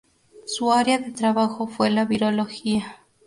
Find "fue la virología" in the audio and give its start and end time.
1.67-3.03